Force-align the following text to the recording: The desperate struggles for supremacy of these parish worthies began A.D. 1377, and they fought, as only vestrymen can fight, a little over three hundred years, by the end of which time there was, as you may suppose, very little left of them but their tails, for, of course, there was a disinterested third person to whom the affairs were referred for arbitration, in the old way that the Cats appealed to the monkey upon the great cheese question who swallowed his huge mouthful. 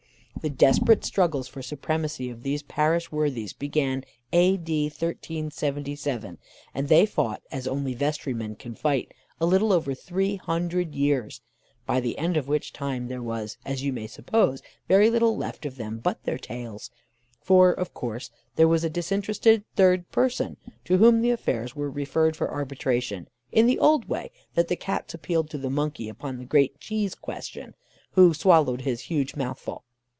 The 0.41 0.49
desperate 0.49 1.05
struggles 1.05 1.47
for 1.47 1.61
supremacy 1.61 2.27
of 2.31 2.41
these 2.41 2.63
parish 2.63 3.11
worthies 3.11 3.53
began 3.53 4.03
A.D. 4.33 4.85
1377, 4.85 6.39
and 6.73 6.87
they 6.87 7.05
fought, 7.05 7.43
as 7.51 7.67
only 7.67 7.93
vestrymen 7.93 8.55
can 8.57 8.73
fight, 8.73 9.13
a 9.39 9.45
little 9.45 9.71
over 9.71 9.93
three 9.93 10.37
hundred 10.37 10.95
years, 10.95 11.41
by 11.85 11.99
the 11.99 12.17
end 12.17 12.37
of 12.37 12.47
which 12.47 12.73
time 12.73 13.07
there 13.07 13.21
was, 13.21 13.55
as 13.65 13.83
you 13.83 13.93
may 13.93 14.07
suppose, 14.07 14.63
very 14.87 15.11
little 15.11 15.37
left 15.37 15.63
of 15.63 15.75
them 15.75 15.99
but 15.99 16.23
their 16.23 16.39
tails, 16.39 16.89
for, 17.39 17.71
of 17.71 17.93
course, 17.93 18.31
there 18.55 18.67
was 18.69 18.83
a 18.83 18.89
disinterested 18.89 19.63
third 19.75 20.09
person 20.11 20.57
to 20.85 20.97
whom 20.97 21.21
the 21.21 21.29
affairs 21.29 21.75
were 21.75 21.91
referred 21.91 22.35
for 22.35 22.49
arbitration, 22.49 23.27
in 23.51 23.67
the 23.67 23.77
old 23.77 24.05
way 24.05 24.31
that 24.55 24.69
the 24.69 24.75
Cats 24.75 25.13
appealed 25.13 25.51
to 25.51 25.59
the 25.59 25.69
monkey 25.69 26.09
upon 26.09 26.39
the 26.39 26.45
great 26.45 26.79
cheese 26.79 27.13
question 27.13 27.75
who 28.13 28.33
swallowed 28.33 28.81
his 28.81 29.01
huge 29.01 29.35
mouthful. 29.35 29.83